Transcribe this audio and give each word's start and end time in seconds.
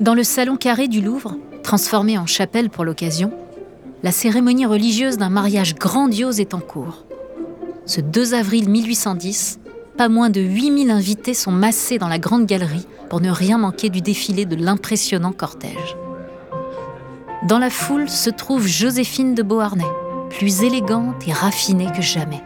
Dans 0.00 0.14
le 0.14 0.22
salon 0.22 0.56
carré 0.56 0.86
du 0.86 1.00
Louvre, 1.00 1.36
transformé 1.62 2.18
en 2.18 2.26
chapelle 2.26 2.68
pour 2.68 2.84
l'occasion, 2.84 3.32
la 4.02 4.12
cérémonie 4.12 4.66
religieuse 4.66 5.16
d'un 5.16 5.30
mariage 5.30 5.74
grandiose 5.76 6.40
est 6.40 6.52
en 6.52 6.60
cours. 6.60 7.06
Ce 7.86 8.02
2 8.02 8.34
avril 8.34 8.68
1810, 8.68 9.60
pas 9.96 10.10
moins 10.10 10.28
de 10.28 10.42
8000 10.42 10.90
invités 10.90 11.32
sont 11.32 11.52
massés 11.52 11.98
dans 11.98 12.08
la 12.08 12.18
grande 12.18 12.44
galerie 12.44 12.86
pour 13.08 13.20
ne 13.20 13.30
rien 13.30 13.56
manquer 13.56 13.88
du 13.88 14.02
défilé 14.02 14.44
de 14.44 14.56
l'impressionnant 14.56 15.32
cortège. 15.32 15.96
Dans 17.48 17.58
la 17.58 17.70
foule 17.70 18.08
se 18.08 18.30
trouve 18.30 18.66
Joséphine 18.66 19.34
de 19.34 19.42
Beauharnais, 19.42 19.84
plus 20.30 20.64
élégante 20.64 21.26
et 21.26 21.32
raffinée 21.32 21.88
que 21.96 22.02
jamais. 22.02 22.42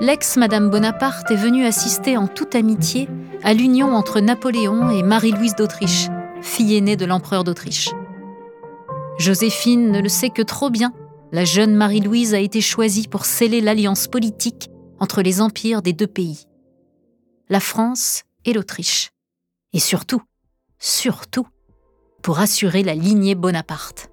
L'ex-Madame 0.00 0.70
Bonaparte 0.70 1.28
est 1.32 1.36
venue 1.36 1.66
assister 1.66 2.16
en 2.16 2.28
toute 2.28 2.54
amitié 2.54 3.08
à 3.42 3.52
l'union 3.52 3.96
entre 3.96 4.20
Napoléon 4.20 4.90
et 4.90 5.02
Marie-Louise 5.02 5.56
d'Autriche, 5.56 6.06
fille 6.40 6.76
aînée 6.76 6.94
de 6.94 7.04
l'empereur 7.04 7.42
d'Autriche. 7.42 7.90
Joséphine 9.18 9.90
ne 9.90 10.00
le 10.00 10.08
sait 10.08 10.30
que 10.30 10.42
trop 10.42 10.70
bien, 10.70 10.92
la 11.32 11.44
jeune 11.44 11.74
Marie-Louise 11.74 12.32
a 12.32 12.38
été 12.38 12.60
choisie 12.60 13.08
pour 13.08 13.24
sceller 13.24 13.60
l'alliance 13.60 14.06
politique 14.06 14.70
entre 15.00 15.20
les 15.20 15.40
empires 15.40 15.82
des 15.82 15.92
deux 15.92 16.06
pays, 16.06 16.44
la 17.48 17.58
France 17.58 18.22
et 18.44 18.52
l'Autriche. 18.52 19.10
Et 19.72 19.80
surtout, 19.80 20.22
surtout, 20.78 21.48
pour 22.22 22.38
assurer 22.38 22.84
la 22.84 22.94
lignée 22.94 23.34
Bonaparte. 23.34 24.10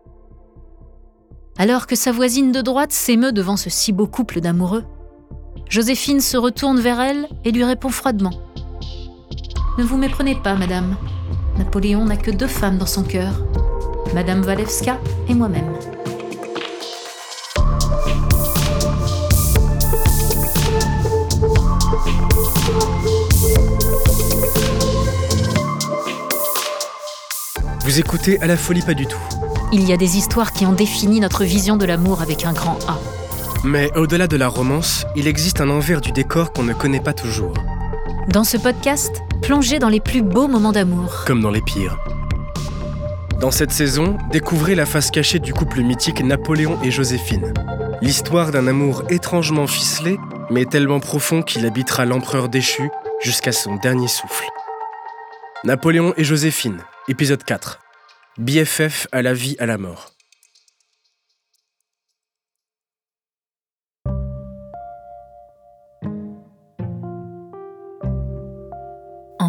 Alors 1.60 1.86
que 1.86 1.96
sa 1.96 2.12
voisine 2.12 2.52
de 2.52 2.62
droite 2.62 2.92
s'émeut 2.92 3.32
devant 3.32 3.56
ce 3.56 3.70
si 3.70 3.94
beau 3.94 4.08
couple 4.08 4.42
d'amoureux, 4.42 4.84
Joséphine 5.70 6.22
se 6.22 6.38
retourne 6.38 6.80
vers 6.80 7.00
elle 7.00 7.28
et 7.44 7.52
lui 7.52 7.64
répond 7.64 7.90
froidement. 7.90 8.34
Ne 9.78 9.84
vous 9.84 9.98
méprenez 9.98 10.36
pas, 10.36 10.56
madame. 10.56 10.96
Napoléon 11.58 12.06
n'a 12.06 12.18
que 12.18 12.32
deux 12.32 12.48
femmes 12.48 12.78
dans 12.78 12.86
son 12.86 13.04
cœur, 13.04 13.34
Madame 14.14 14.44
Walewska 14.46 15.00
et 15.28 15.34
moi-même. 15.34 15.74
Vous 27.84 28.00
écoutez 28.00 28.42
à 28.42 28.48
la 28.48 28.58
folie 28.58 28.82
pas 28.82 28.94
du 28.94 29.06
tout. 29.06 29.20
Il 29.72 29.88
y 29.88 29.94
a 29.94 29.98
des 29.98 30.18
histoires 30.18 30.54
qui 30.54 30.66
ont 30.66 30.74
défini 30.74 31.20
notre 31.20 31.44
vision 31.44 31.78
de 31.78 31.86
l'amour 31.86 32.22
avec 32.22 32.46
un 32.46 32.54
grand 32.54 32.78
A. 32.88 33.00
Mais 33.64 33.92
au-delà 33.96 34.28
de 34.28 34.38
la 34.38 34.48
romance, 34.48 35.06
il 35.16 35.28
existe 35.28 35.62
un 35.62 35.70
envers 35.70 36.02
du 36.02 36.12
décor 36.12 36.54
qu'on 36.54 36.64
ne 36.64 36.74
connaît 36.74 37.00
pas 37.00 37.14
toujours. 37.14 37.54
Dans 38.28 38.44
ce 38.44 38.58
podcast, 38.58 39.22
plongez 39.42 39.80
dans 39.80 39.90
les 39.90 40.00
plus 40.00 40.22
beaux 40.22 40.48
moments 40.48 40.72
d'amour. 40.72 41.24
Comme 41.26 41.42
dans 41.42 41.52
les 41.52 41.62
pires. 41.62 41.98
Dans 43.40 43.52
cette 43.52 43.72
saison, 43.72 44.18
découvrez 44.32 44.76
la 44.76 44.86
face 44.86 45.12
cachée 45.12 45.40
du 45.40 45.54
couple 45.54 45.82
mythique 45.82 46.24
Napoléon 46.24 46.80
et 46.84 46.92
Joséphine. 46.92 47.54
L'histoire 48.02 48.52
d'un 48.52 48.68
amour 48.68 49.04
étrangement 49.10 49.68
ficelé, 49.68 50.18
mais 50.50 50.66
tellement 50.66 51.00
profond 51.00 51.42
qu'il 51.42 51.66
habitera 51.66 52.06
l'empereur 52.06 52.50
déchu 52.50 52.90
jusqu'à 53.22 53.52
son 53.52 53.76
dernier 53.76 54.08
souffle. 54.08 54.46
Napoléon 55.64 56.14
et 56.18 56.24
Joséphine, 56.24 56.80
épisode 57.08 57.44
4. 57.44 57.80
BFF 58.38 59.08
à 59.12 59.22
la 59.22 59.34
vie 59.34 59.56
à 59.60 59.66
la 59.66 59.78
mort. 59.78 60.15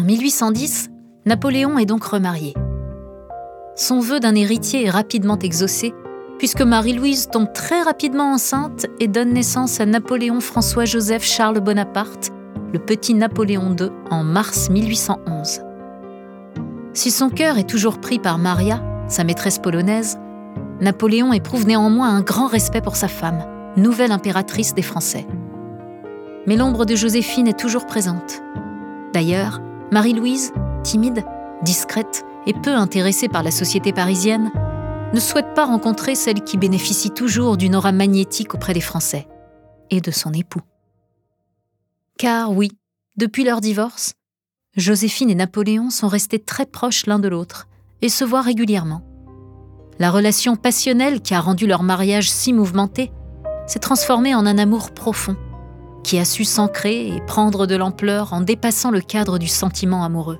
1810, 0.07 0.89
Napoléon 1.25 1.77
est 1.77 1.85
donc 1.85 2.05
remarié. 2.05 2.53
Son 3.75 3.99
vœu 3.99 4.21
d'un 4.21 4.35
héritier 4.35 4.85
est 4.85 4.89
rapidement 4.89 5.37
exaucé, 5.37 5.93
puisque 6.37 6.61
Marie-Louise 6.61 7.27
tombe 7.29 7.51
très 7.53 7.81
rapidement 7.81 8.31
enceinte 8.31 8.85
et 9.01 9.09
donne 9.09 9.33
naissance 9.33 9.81
à 9.81 9.85
Napoléon 9.85 10.39
François-Joseph 10.39 11.25
Charles 11.25 11.59
Bonaparte, 11.59 12.29
le 12.71 12.79
petit 12.79 13.15
Napoléon 13.15 13.75
II, 13.77 13.89
en 14.09 14.23
mars 14.23 14.69
1811. 14.69 15.63
Si 16.93 17.11
son 17.11 17.29
cœur 17.29 17.57
est 17.57 17.69
toujours 17.69 17.99
pris 17.99 18.17
par 18.17 18.37
Maria, 18.37 18.81
sa 19.09 19.25
maîtresse 19.25 19.59
polonaise, 19.59 20.17
Napoléon 20.79 21.33
éprouve 21.33 21.67
néanmoins 21.67 22.15
un 22.15 22.21
grand 22.21 22.47
respect 22.47 22.81
pour 22.81 22.95
sa 22.95 23.09
femme, 23.09 23.43
nouvelle 23.75 24.13
impératrice 24.13 24.73
des 24.73 24.83
Français. 24.83 25.27
Mais 26.45 26.55
l'ombre 26.55 26.85
de 26.85 26.95
Joséphine 26.95 27.49
est 27.49 27.59
toujours 27.59 27.85
présente. 27.85 28.41
D'ailleurs, 29.11 29.59
Marie-Louise, 29.91 30.51
timide, 30.83 31.23
discrète 31.63 32.25
et 32.45 32.53
peu 32.53 32.75
intéressée 32.75 33.29
par 33.29 33.41
la 33.41 33.51
société 33.51 33.93
parisienne, 33.93 34.51
ne 35.13 35.19
souhaite 35.19 35.53
pas 35.53 35.65
rencontrer 35.65 36.13
celle 36.15 36.43
qui 36.43 36.57
bénéficie 36.57 37.11
toujours 37.11 37.55
d'une 37.55 37.75
aura 37.75 37.93
magnétique 37.93 38.53
auprès 38.53 38.73
des 38.73 38.81
Français 38.81 39.27
et 39.89 40.01
de 40.01 40.11
son 40.11 40.33
époux. 40.33 40.61
Car 42.17 42.51
oui, 42.51 42.71
depuis 43.15 43.45
leur 43.45 43.61
divorce, 43.61 44.13
Joséphine 44.75 45.29
et 45.29 45.35
Napoléon 45.35 45.89
sont 45.89 46.09
restés 46.09 46.39
très 46.39 46.65
proches 46.65 47.05
l'un 47.05 47.19
de 47.19 47.29
l'autre 47.29 47.67
et 48.01 48.09
se 48.09 48.25
voient 48.25 48.41
régulièrement. 48.41 49.01
La 49.99 50.11
relation 50.11 50.57
passionnelle 50.57 51.21
qui 51.21 51.33
a 51.33 51.39
rendu 51.39 51.65
leur 51.65 51.83
mariage 51.83 52.29
si 52.29 52.51
mouvementé 52.51 53.11
s'est 53.65 53.79
transformée 53.79 54.35
en 54.35 54.45
un 54.45 54.57
amour 54.57 54.91
profond 54.91 55.35
qui 56.07 56.19
a 56.19 56.23
su 56.23 56.45
s'ancrer 56.45 57.09
et 57.09 57.19
prendre 57.19 57.67
de 57.67 57.75
l'ampleur 57.75 58.31
en 58.31 58.39
dépassant 58.39 58.91
le 58.91 59.01
cadre 59.01 59.37
du 59.37 59.47
sentiment 59.47 60.05
amoureux. 60.05 60.39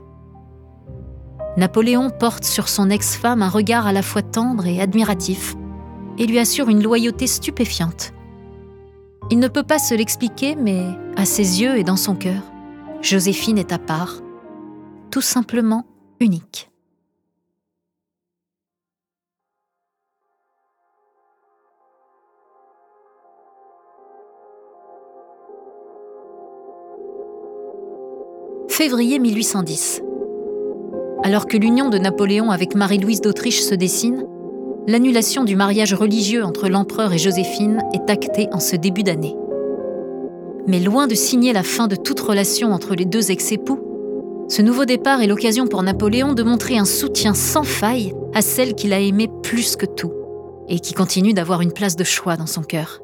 Napoléon 1.58 2.10
porte 2.10 2.46
sur 2.46 2.70
son 2.70 2.90
ex-femme 2.90 3.42
un 3.42 3.50
regard 3.50 3.86
à 3.86 3.92
la 3.92 4.02
fois 4.02 4.22
tendre 4.22 4.66
et 4.66 4.80
admiratif, 4.80 5.56
et 6.18 6.26
lui 6.26 6.40
assure 6.40 6.70
une 6.70 6.82
loyauté 6.82 7.28
stupéfiante. 7.28 8.14
Il 9.30 9.40
ne 9.40 9.50
peut 9.50 9.64
pas 9.64 9.78
se 9.78 9.94
l'expliquer, 9.94 10.56
mais 10.56 10.86
à 11.18 11.26
ses 11.26 11.62
yeux 11.62 11.78
et 11.78 11.84
dans 11.84 11.98
son 11.98 12.16
cœur, 12.16 12.44
Joséphine 13.02 13.58
est 13.58 13.74
à 13.74 13.78
part, 13.78 14.22
tout 15.12 15.20
simplement 15.20 15.86
unique. 16.22 16.72
Février 28.88 29.20
1810. 29.20 30.02
Alors 31.22 31.46
que 31.48 31.58
l'union 31.58 31.90
de 31.90 31.98
Napoléon 31.98 32.52
avec 32.52 32.74
Marie-Louise 32.74 33.20
d'Autriche 33.20 33.60
se 33.60 33.76
dessine, 33.76 34.24
l'annulation 34.88 35.44
du 35.44 35.58
mariage 35.58 35.94
religieux 35.94 36.46
entre 36.46 36.70
l'empereur 36.70 37.12
et 37.12 37.18
Joséphine 37.18 37.84
est 37.94 38.10
actée 38.10 38.48
en 38.54 38.62
ce 38.62 38.78
début 38.78 39.04
d'année. 39.04 39.36
Mais 40.68 40.80
loin 40.80 41.08
de 41.08 41.16
signer 41.16 41.52
la 41.52 41.64
fin 41.64 41.88
de 41.88 41.98
toute 41.98 42.22
relation 42.22 42.72
entre 42.72 42.96
les 42.96 43.04
deux 43.04 43.30
ex-époux, 43.30 43.82
ce 44.48 44.62
nouveau 44.62 44.86
départ 44.86 45.22
est 45.22 45.28
l'occasion 45.28 45.68
pour 45.68 45.84
Napoléon 45.84 46.32
de 46.32 46.44
montrer 46.44 46.78
un 46.78 46.86
soutien 46.86 47.34
sans 47.34 47.64
faille 47.64 48.14
à 48.34 48.42
celle 48.42 48.74
qu'il 48.74 48.94
a 48.94 49.02
aimée 49.02 49.30
plus 49.44 49.76
que 49.76 49.86
tout 49.86 50.14
et 50.70 50.80
qui 50.80 50.94
continue 50.94 51.34
d'avoir 51.34 51.60
une 51.60 51.74
place 51.74 51.98
de 51.98 52.06
choix 52.06 52.38
dans 52.38 52.48
son 52.48 52.64
cœur. 52.64 53.02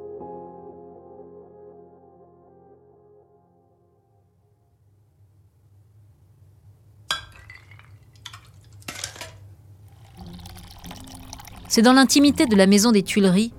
C'est 11.76 11.82
dans 11.82 11.94
l'intimité 11.94 12.46
de 12.46 12.56
la 12.56 12.68
maison 12.68 12.92
des 12.92 13.02
Tuileries 13.02 13.52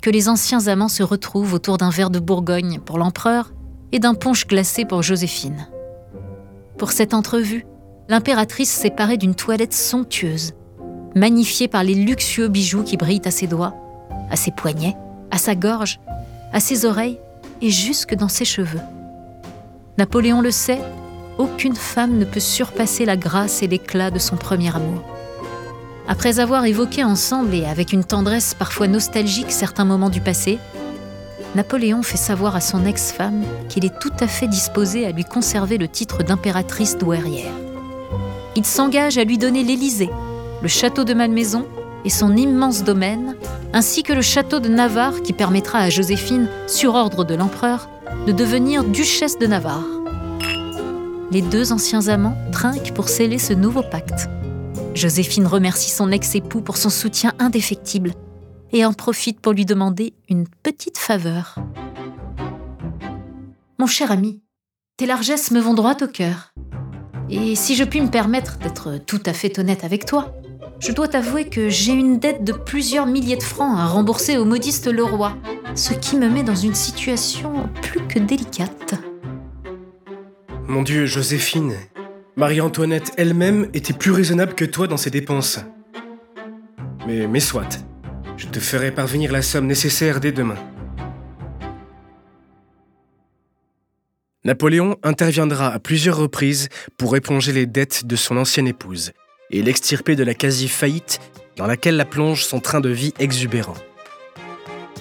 que 0.00 0.08
les 0.08 0.28
anciens 0.28 0.68
amants 0.68 0.86
se 0.86 1.02
retrouvent 1.02 1.52
autour 1.52 1.78
d'un 1.78 1.90
verre 1.90 2.10
de 2.10 2.20
Bourgogne 2.20 2.78
pour 2.78 2.96
l'empereur 2.96 3.52
et 3.90 3.98
d'un 3.98 4.14
punch 4.14 4.46
glacé 4.46 4.84
pour 4.84 5.02
Joséphine. 5.02 5.66
Pour 6.78 6.92
cette 6.92 7.12
entrevue, 7.12 7.66
l'impératrice 8.08 8.70
s'est 8.70 8.90
parée 8.90 9.16
d'une 9.16 9.34
toilette 9.34 9.72
somptueuse, 9.72 10.52
magnifiée 11.16 11.66
par 11.66 11.82
les 11.82 11.96
luxueux 11.96 12.46
bijoux 12.46 12.84
qui 12.84 12.96
brillent 12.96 13.20
à 13.24 13.32
ses 13.32 13.48
doigts, 13.48 13.74
à 14.30 14.36
ses 14.36 14.52
poignets, 14.52 14.94
à 15.32 15.38
sa 15.38 15.56
gorge, 15.56 15.98
à 16.52 16.60
ses 16.60 16.84
oreilles 16.84 17.18
et 17.62 17.70
jusque 17.70 18.14
dans 18.14 18.28
ses 18.28 18.44
cheveux. 18.44 18.78
Napoléon 19.98 20.40
le 20.40 20.52
sait, 20.52 20.82
aucune 21.36 21.74
femme 21.74 22.16
ne 22.16 22.24
peut 22.24 22.38
surpasser 22.38 23.04
la 23.04 23.16
grâce 23.16 23.64
et 23.64 23.66
l'éclat 23.66 24.12
de 24.12 24.20
son 24.20 24.36
premier 24.36 24.72
amour. 24.72 25.15
Après 26.08 26.38
avoir 26.38 26.64
évoqué 26.64 27.02
ensemble 27.02 27.54
et 27.54 27.64
avec 27.64 27.92
une 27.92 28.04
tendresse 28.04 28.54
parfois 28.54 28.86
nostalgique 28.86 29.50
certains 29.50 29.84
moments 29.84 30.10
du 30.10 30.20
passé, 30.20 30.58
Napoléon 31.56 32.02
fait 32.02 32.16
savoir 32.16 32.54
à 32.54 32.60
son 32.60 32.84
ex-femme 32.84 33.42
qu'il 33.68 33.84
est 33.84 33.98
tout 33.98 34.12
à 34.20 34.28
fait 34.28 34.46
disposé 34.46 35.04
à 35.06 35.10
lui 35.10 35.24
conserver 35.24 35.78
le 35.78 35.88
titre 35.88 36.22
d'impératrice 36.22 36.96
douairière. 36.96 37.52
Il 38.54 38.64
s'engage 38.64 39.18
à 39.18 39.24
lui 39.24 39.36
donner 39.36 39.64
l'Élysée, 39.64 40.10
le 40.62 40.68
château 40.68 41.02
de 41.04 41.14
Malmaison 41.14 41.66
et 42.04 42.10
son 42.10 42.36
immense 42.36 42.84
domaine, 42.84 43.34
ainsi 43.72 44.04
que 44.04 44.12
le 44.12 44.22
château 44.22 44.60
de 44.60 44.68
Navarre 44.68 45.22
qui 45.22 45.32
permettra 45.32 45.80
à 45.80 45.90
Joséphine, 45.90 46.48
sur 46.68 46.94
ordre 46.94 47.24
de 47.24 47.34
l'empereur, 47.34 47.88
de 48.26 48.32
devenir 48.32 48.84
duchesse 48.84 49.38
de 49.38 49.46
Navarre. 49.46 49.84
Les 51.32 51.42
deux 51.42 51.72
anciens 51.72 52.06
amants 52.06 52.38
trinquent 52.52 52.94
pour 52.94 53.08
sceller 53.08 53.38
ce 53.38 53.52
nouveau 53.52 53.82
pacte. 53.82 54.28
Joséphine 54.96 55.46
remercie 55.46 55.90
son 55.90 56.10
ex-époux 56.10 56.62
pour 56.62 56.78
son 56.78 56.88
soutien 56.88 57.34
indéfectible 57.38 58.12
et 58.72 58.84
en 58.84 58.94
profite 58.94 59.40
pour 59.40 59.52
lui 59.52 59.66
demander 59.66 60.14
une 60.28 60.46
petite 60.62 60.96
faveur. 60.96 61.56
Mon 63.78 63.86
cher 63.86 64.10
ami, 64.10 64.40
tes 64.96 65.04
largesses 65.04 65.50
me 65.50 65.60
vont 65.60 65.74
droit 65.74 65.96
au 66.02 66.06
cœur. 66.06 66.54
Et 67.28 67.56
si 67.56 67.76
je 67.76 67.84
puis 67.84 68.00
me 68.00 68.08
permettre 68.08 68.56
d'être 68.58 68.96
tout 68.96 69.20
à 69.26 69.34
fait 69.34 69.58
honnête 69.58 69.84
avec 69.84 70.06
toi, 70.06 70.34
je 70.78 70.92
dois 70.92 71.08
t'avouer 71.08 71.48
que 71.48 71.68
j'ai 71.68 71.92
une 71.92 72.18
dette 72.18 72.44
de 72.44 72.52
plusieurs 72.52 73.06
milliers 73.06 73.36
de 73.36 73.42
francs 73.42 73.78
à 73.78 73.86
rembourser 73.86 74.38
au 74.38 74.46
modiste 74.46 74.86
Leroy, 74.86 75.36
ce 75.74 75.92
qui 75.92 76.16
me 76.16 76.28
met 76.28 76.42
dans 76.42 76.54
une 76.54 76.74
situation 76.74 77.68
plus 77.82 78.00
que 78.06 78.18
délicate. 78.18 78.94
Mon 80.66 80.82
Dieu, 80.82 81.06
Joséphine, 81.06 81.74
Marie-Antoinette 82.38 83.12
elle-même 83.16 83.70
était 83.72 83.94
plus 83.94 84.10
raisonnable 84.10 84.54
que 84.54 84.66
toi 84.66 84.86
dans 84.86 84.98
ses 84.98 85.08
dépenses. 85.08 85.58
Mais, 87.06 87.26
mais 87.26 87.40
soit, 87.40 87.82
je 88.36 88.46
te 88.46 88.60
ferai 88.60 88.90
parvenir 88.90 89.32
la 89.32 89.40
somme 89.40 89.66
nécessaire 89.66 90.20
dès 90.20 90.32
demain. 90.32 90.58
Napoléon 94.44 94.98
interviendra 95.02 95.72
à 95.72 95.78
plusieurs 95.78 96.18
reprises 96.18 96.68
pour 96.98 97.16
éponger 97.16 97.52
les 97.52 97.64
dettes 97.64 98.04
de 98.04 98.16
son 98.16 98.36
ancienne 98.36 98.68
épouse 98.68 99.12
et 99.50 99.62
l'extirper 99.62 100.14
de 100.14 100.22
la 100.22 100.34
quasi-faillite 100.34 101.20
dans 101.56 101.66
laquelle 101.66 101.96
la 101.96 102.04
plonge 102.04 102.44
son 102.44 102.60
train 102.60 102.82
de 102.82 102.90
vie 102.90 103.14
exubérant. 103.18 103.76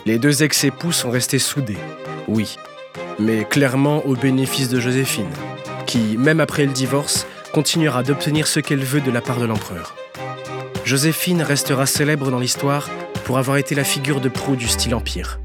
Les 0.06 0.20
deux 0.20 0.42
ex-époux 0.42 0.94
sont 0.94 1.12
restés 1.12 1.40
soudés, 1.40 1.78
oui, 2.30 2.56
mais 3.20 3.44
clairement 3.44 4.06
au 4.06 4.16
bénéfice 4.16 4.70
de 4.70 4.80
Joséphine, 4.80 5.34
qui, 5.96 6.18
même 6.18 6.42
après 6.42 6.66
le 6.66 6.74
divorce, 6.74 7.26
continuera 7.54 8.04
d'obtenir 8.04 8.48
ce 8.48 8.60
qu'elle 8.60 8.84
veut 8.84 9.00
de 9.00 9.12
la 9.12 9.22
part 9.22 9.40
de 9.40 9.46
l'empereur. 9.46 9.96
Joséphine 10.84 11.42
restera 11.42 11.86
célèbre 11.86 12.32
dans 12.32 12.40
l'histoire 12.40 12.90
pour 13.24 13.38
avoir 13.38 13.56
été 13.56 13.76
la 13.76 13.86
figure 13.86 14.20
de 14.20 14.28
proue 14.28 14.58
du 14.58 14.68
style 14.68 14.94
empire. 14.94 15.40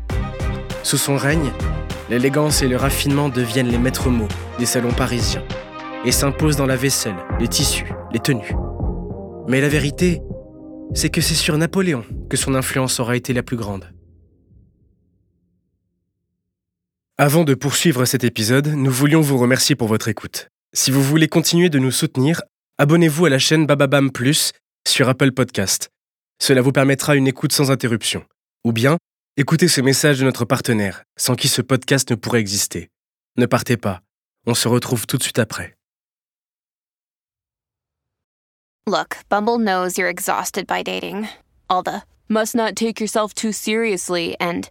Sous 0.83 0.97
son 0.97 1.17
règne, 1.17 1.53
l'élégance 2.11 2.63
et 2.63 2.69
le 2.69 2.77
raffinement 2.77 3.29
deviennent 3.29 3.71
les 3.71 3.79
maîtres 3.79 4.11
mots 4.11 4.27
des 4.59 4.67
salons 4.67 4.93
parisiens 4.93 5.45
et 6.05 6.11
s'imposent 6.11 6.57
dans 6.57 6.67
la 6.67 6.75
vaisselle, 6.75 7.15
les 7.39 7.47
tissus, 7.47 7.93
les 8.13 8.19
tenues. 8.19 8.57
Mais 9.47 9.61
la 9.61 9.69
vérité, 9.69 10.21
c'est 10.95 11.11
que 11.11 11.21
c'est 11.21 11.35
sur 11.35 11.57
Napoléon 11.59 12.03
que 12.29 12.37
son 12.37 12.57
influence 12.57 12.99
aura 12.99 13.15
été 13.15 13.33
la 13.33 13.45
plus 13.45 13.57
grande. 13.57 13.85
Avant 17.23 17.45
de 17.45 17.53
poursuivre 17.53 18.07
cet 18.07 18.25
épisode, 18.25 18.69
nous 18.69 18.91
voulions 18.91 19.21
vous 19.21 19.37
remercier 19.37 19.77
pour 19.77 19.89
votre 19.89 20.09
écoute. 20.09 20.49
Si 20.73 20.91
vous 20.91 21.03
voulez 21.03 21.29
continuer 21.29 21.69
de 21.69 21.79
nous 21.79 21.91
soutenir, 21.91 22.41
abonnez-vous 22.79 23.27
à 23.27 23.29
la 23.29 23.39
chaîne 23.39 23.67
Bababam 23.67 24.11
Plus 24.11 24.53
sur 24.89 25.07
Apple 25.07 25.33
Podcast. 25.33 25.91
Cela 26.41 26.63
vous 26.63 26.73
permettra 26.73 27.17
une 27.17 27.29
écoute 27.29 27.53
sans 27.53 27.71
interruption. 27.71 28.25
Ou 28.65 28.73
bien, 28.73 28.97
écoutez 29.37 29.69
ce 29.69 29.83
message 29.83 30.19
de 30.19 30.25
notre 30.25 30.47
partenaire, 30.47 31.03
sans 31.19 31.35
qui 31.35 31.49
ce 31.49 31.61
podcast 31.61 32.11
ne 32.11 32.17
pourrait 32.17 32.41
exister. 32.41 32.89
Ne 33.37 33.45
partez 33.45 33.77
pas, 33.77 34.01
on 34.47 34.55
se 34.55 34.69
retrouve 34.69 35.07
tout 35.07 35.19
de 35.19 35.23
suite 35.23 35.39
après. 35.39 35.77
Look, 38.87 39.19
Bumble 39.29 39.63
knows 39.63 39.99
you're 39.99 40.09
exhausted 40.09 40.67
by 40.67 40.83
dating. 40.83 41.29
All 41.69 41.83
the 41.83 42.01
must 42.31 42.55
not 42.55 42.77
take 42.77 42.99
yourself 42.99 43.35
too 43.35 43.53
seriously 43.53 44.37
and 44.41 44.71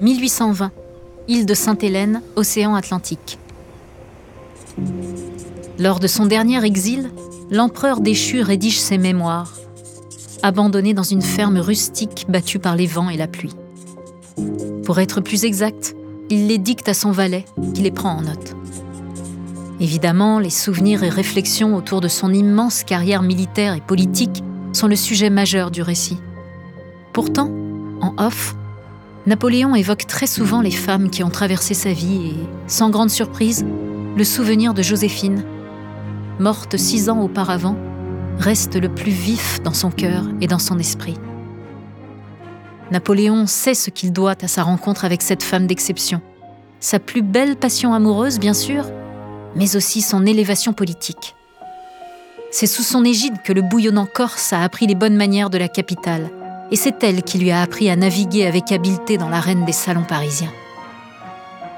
1820, 0.00 0.70
île 1.28 1.46
de 1.46 1.54
Sainte-Hélène, 1.54 2.22
océan 2.36 2.74
Atlantique. 2.74 3.38
Lors 5.78 6.00
de 6.00 6.06
son 6.06 6.26
dernier 6.26 6.64
exil, 6.64 7.10
l'empereur 7.50 8.00
déchu 8.00 8.40
rédige 8.42 8.80
ses 8.80 8.98
mémoires, 8.98 9.54
abandonné 10.42 10.94
dans 10.94 11.02
une 11.02 11.22
ferme 11.22 11.58
rustique 11.58 12.26
battue 12.28 12.58
par 12.58 12.76
les 12.76 12.86
vents 12.86 13.10
et 13.10 13.16
la 13.16 13.28
pluie. 13.28 13.54
Pour 14.84 14.98
être 15.00 15.20
plus 15.20 15.44
exact, 15.44 15.94
il 16.30 16.46
les 16.46 16.58
dicte 16.58 16.88
à 16.88 16.94
son 16.94 17.12
valet, 17.12 17.44
qui 17.74 17.82
les 17.82 17.90
prend 17.90 18.16
en 18.16 18.22
note. 18.22 18.56
Évidemment, 19.80 20.38
les 20.38 20.50
souvenirs 20.50 21.02
et 21.04 21.08
réflexions 21.08 21.74
autour 21.74 22.02
de 22.02 22.08
son 22.08 22.34
immense 22.34 22.84
carrière 22.84 23.22
militaire 23.22 23.74
et 23.74 23.80
politique 23.80 24.44
sont 24.74 24.86
le 24.86 24.96
sujet 24.96 25.30
majeur 25.30 25.70
du 25.70 25.80
récit. 25.80 26.18
Pourtant, 27.14 27.50
en 28.02 28.14
off, 28.18 28.54
Napoléon 29.26 29.74
évoque 29.74 30.06
très 30.06 30.26
souvent 30.26 30.60
les 30.60 30.70
femmes 30.70 31.08
qui 31.08 31.24
ont 31.24 31.30
traversé 31.30 31.72
sa 31.72 31.92
vie 31.92 32.28
et, 32.28 32.46
sans 32.66 32.90
grande 32.90 33.10
surprise, 33.10 33.64
le 34.16 34.24
souvenir 34.24 34.74
de 34.74 34.82
Joséphine, 34.82 35.44
morte 36.38 36.76
six 36.76 37.08
ans 37.08 37.20
auparavant, 37.20 37.76
reste 38.38 38.76
le 38.76 38.88
plus 38.88 39.12
vif 39.12 39.62
dans 39.62 39.74
son 39.74 39.90
cœur 39.90 40.24
et 40.42 40.46
dans 40.46 40.58
son 40.58 40.78
esprit. 40.78 41.16
Napoléon 42.90 43.46
sait 43.46 43.74
ce 43.74 43.88
qu'il 43.88 44.12
doit 44.12 44.36
à 44.42 44.48
sa 44.48 44.62
rencontre 44.62 45.04
avec 45.04 45.22
cette 45.22 45.42
femme 45.42 45.66
d'exception, 45.66 46.20
sa 46.80 46.98
plus 46.98 47.22
belle 47.22 47.56
passion 47.56 47.94
amoureuse 47.94 48.38
bien 48.38 48.54
sûr, 48.54 48.84
mais 49.54 49.76
aussi 49.76 50.02
son 50.02 50.26
élévation 50.26 50.72
politique. 50.72 51.34
C'est 52.50 52.66
sous 52.66 52.82
son 52.82 53.04
égide 53.04 53.42
que 53.42 53.52
le 53.52 53.62
bouillonnant 53.62 54.06
Corse 54.06 54.52
a 54.52 54.62
appris 54.62 54.86
les 54.86 54.94
bonnes 54.94 55.16
manières 55.16 55.50
de 55.50 55.58
la 55.58 55.68
capitale 55.68 56.30
et 56.70 56.76
c'est 56.76 57.02
elle 57.02 57.22
qui 57.22 57.38
lui 57.38 57.50
a 57.50 57.62
appris 57.62 57.90
à 57.90 57.96
naviguer 57.96 58.46
avec 58.46 58.72
habileté 58.72 59.18
dans 59.18 59.28
l'arène 59.28 59.64
des 59.64 59.72
salons 59.72 60.04
parisiens. 60.04 60.52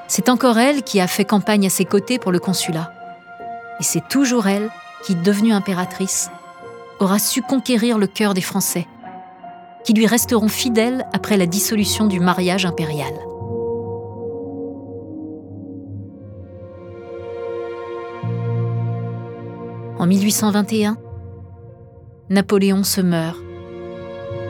C'est 0.08 0.28
encore 0.28 0.58
elle 0.58 0.82
qui 0.82 1.00
a 1.00 1.06
fait 1.06 1.24
campagne 1.24 1.66
à 1.66 1.70
ses 1.70 1.86
côtés 1.86 2.18
pour 2.18 2.32
le 2.32 2.38
consulat. 2.38 2.92
Et 3.80 3.82
c'est 3.82 4.06
toujours 4.08 4.46
elle 4.46 4.70
qui, 5.04 5.14
devenue 5.14 5.52
impératrice, 5.52 6.30
aura 7.00 7.18
su 7.18 7.42
conquérir 7.42 7.98
le 7.98 8.06
cœur 8.06 8.34
des 8.34 8.42
Français, 8.42 8.86
qui 9.84 9.94
lui 9.94 10.06
resteront 10.06 10.48
fidèles 10.48 11.06
après 11.12 11.36
la 11.36 11.46
dissolution 11.46 12.06
du 12.06 12.20
mariage 12.20 12.66
impérial. 12.66 13.12
En 20.02 20.06
1821, 20.06 20.96
Napoléon 22.28 22.82
se 22.82 23.00
meurt, 23.00 23.38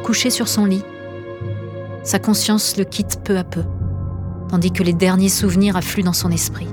couché 0.02 0.30
sur 0.30 0.48
son 0.48 0.64
lit. 0.64 0.82
Sa 2.04 2.18
conscience 2.18 2.78
le 2.78 2.84
quitte 2.84 3.20
peu 3.22 3.36
à 3.36 3.44
peu, 3.44 3.62
tandis 4.48 4.70
que 4.70 4.82
les 4.82 4.94
derniers 4.94 5.28
souvenirs 5.28 5.76
affluent 5.76 6.04
dans 6.04 6.14
son 6.14 6.30
esprit. 6.30 6.68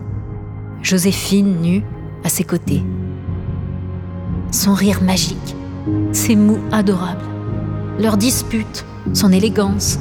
Joséphine 0.81 1.59
nue 1.59 1.83
à 2.23 2.29
ses 2.29 2.45
côtés. 2.45 2.81
Son 4.53 4.73
rire 4.73 5.03
magique, 5.03 5.57
ses 6.13 6.37
mots 6.37 6.63
adorables, 6.71 7.27
leur 7.99 8.15
dispute, 8.15 8.85
son 9.11 9.33
élégance, 9.33 9.99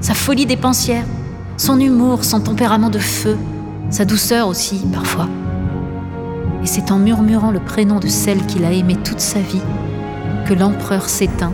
sa 0.00 0.14
folie 0.14 0.46
dépensière, 0.46 1.04
son 1.58 1.78
humour, 1.78 2.24
son 2.24 2.40
tempérament 2.40 2.88
de 2.88 2.98
feu, 2.98 3.36
sa 3.90 4.06
douceur 4.06 4.48
aussi 4.48 4.80
parfois. 4.90 5.28
Et 6.62 6.66
c'est 6.66 6.90
en 6.90 6.98
murmurant 6.98 7.50
le 7.50 7.60
prénom 7.60 8.00
de 8.00 8.08
celle 8.08 8.44
qu'il 8.46 8.64
a 8.64 8.72
aimée 8.72 8.96
toute 8.96 9.20
sa 9.20 9.40
vie 9.40 9.62
que 10.46 10.54
l'empereur 10.54 11.08
s'éteint 11.08 11.52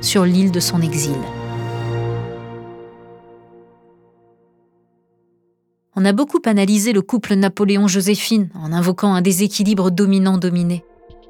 sur 0.00 0.24
l'île 0.24 0.50
de 0.50 0.60
son 0.60 0.80
exil. 0.80 1.16
On 5.96 6.04
a 6.04 6.12
beaucoup 6.12 6.40
analysé 6.46 6.92
le 6.92 7.02
couple 7.02 7.34
Napoléon-Joséphine 7.34 8.48
en 8.54 8.72
invoquant 8.72 9.12
un 9.12 9.20
déséquilibre 9.20 9.90
dominant-dominé, 9.90 10.84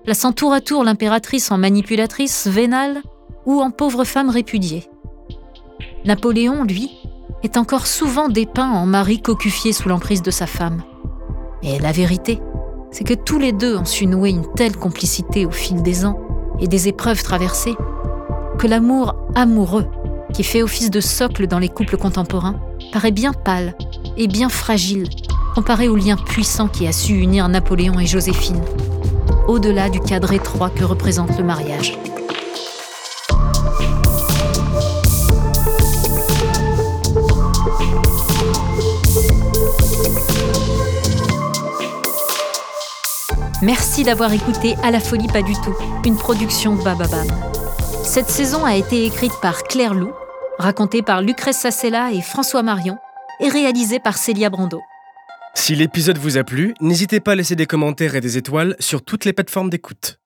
plaçant 0.04 0.32
tour 0.32 0.52
à 0.52 0.60
tour 0.60 0.84
l'impératrice 0.84 1.50
en 1.50 1.58
manipulatrice 1.58 2.46
vénale 2.46 3.02
ou 3.46 3.60
en 3.60 3.70
pauvre 3.70 4.04
femme 4.04 4.30
répudiée. 4.30 4.88
Napoléon, 6.04 6.64
lui, 6.64 6.90
est 7.42 7.56
encore 7.56 7.86
souvent 7.86 8.28
dépeint 8.28 8.70
en 8.70 8.86
mari 8.86 9.20
cocufié 9.20 9.72
sous 9.72 9.88
l'emprise 9.88 10.22
de 10.22 10.30
sa 10.30 10.46
femme. 10.46 10.82
Et 11.62 11.78
la 11.78 11.92
vérité, 11.92 12.40
c'est 12.92 13.04
que 13.04 13.14
tous 13.14 13.38
les 13.38 13.52
deux 13.52 13.76
ont 13.76 13.84
su 13.84 14.06
nouer 14.06 14.30
une 14.30 14.52
telle 14.54 14.76
complicité 14.76 15.46
au 15.46 15.50
fil 15.50 15.82
des 15.82 16.04
ans 16.04 16.18
et 16.60 16.68
des 16.68 16.88
épreuves 16.88 17.22
traversées 17.22 17.74
que 18.58 18.66
l'amour 18.66 19.14
amoureux, 19.34 19.86
qui 20.34 20.44
fait 20.44 20.62
office 20.62 20.90
de 20.90 21.00
socle 21.00 21.46
dans 21.46 21.58
les 21.58 21.68
couples 21.68 21.96
contemporains, 21.96 22.60
paraît 22.92 23.10
bien 23.10 23.32
pâle 23.32 23.74
et 24.16 24.28
bien 24.28 24.48
fragile 24.48 25.08
comparé 25.54 25.88
au 25.88 25.96
lien 25.96 26.16
puissant 26.16 26.68
qui 26.68 26.86
a 26.86 26.92
su 26.92 27.14
unir 27.14 27.48
Napoléon 27.48 27.98
et 27.98 28.06
Joséphine, 28.06 28.60
au-delà 29.48 29.90
du 29.90 30.00
cadre 30.00 30.32
étroit 30.32 30.70
que 30.70 30.84
représente 30.84 31.36
le 31.38 31.44
mariage. 31.44 31.98
Merci 43.62 44.04
d'avoir 44.04 44.32
écouté 44.32 44.74
À 44.82 44.90
la 44.90 45.00
folie 45.00 45.26
pas 45.26 45.42
du 45.42 45.52
tout, 45.52 45.76
une 46.06 46.16
production 46.16 46.76
Bababam. 46.76 47.28
Cette 48.02 48.30
saison 48.30 48.64
a 48.64 48.74
été 48.74 49.04
écrite 49.04 49.34
par 49.42 49.64
Claire 49.64 49.92
Lou, 49.92 50.12
racontée 50.58 51.02
par 51.02 51.20
Lucrèce 51.20 51.58
Sassella 51.58 52.10
et 52.10 52.22
François 52.22 52.62
Marion, 52.62 52.96
et 53.38 53.48
réalisée 53.48 54.00
par 54.00 54.16
Célia 54.16 54.48
Brando. 54.48 54.80
Si 55.54 55.74
l'épisode 55.74 56.16
vous 56.16 56.38
a 56.38 56.44
plu, 56.44 56.74
n'hésitez 56.80 57.20
pas 57.20 57.32
à 57.32 57.34
laisser 57.34 57.54
des 57.54 57.66
commentaires 57.66 58.14
et 58.14 58.22
des 58.22 58.38
étoiles 58.38 58.76
sur 58.78 59.02
toutes 59.02 59.26
les 59.26 59.34
plateformes 59.34 59.68
d'écoute. 59.68 60.18